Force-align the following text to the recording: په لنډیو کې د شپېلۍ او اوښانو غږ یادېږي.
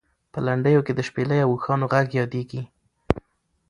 په 0.33 0.39
لنډیو 0.47 0.81
کې 0.85 0.93
د 0.95 0.99
شپېلۍ 1.07 1.39
او 1.43 1.49
اوښانو 1.53 1.85
غږ 1.93 2.07
یادېږي. 2.19 2.61